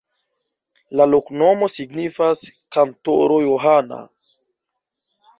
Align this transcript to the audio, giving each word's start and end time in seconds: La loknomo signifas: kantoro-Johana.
La 0.99 1.05
loknomo 1.09 1.67
signifas: 1.73 2.41
kantoro-Johana. 2.77 4.01